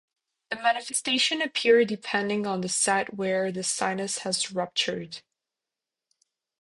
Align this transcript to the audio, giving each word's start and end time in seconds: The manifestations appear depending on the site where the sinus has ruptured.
The 0.49 0.55
manifestations 0.55 1.43
appear 1.43 1.85
depending 1.85 2.47
on 2.47 2.61
the 2.61 2.69
site 2.69 3.13
where 3.13 3.51
the 3.51 3.61
sinus 3.61 4.17
has 4.25 4.51
ruptured. 4.51 5.21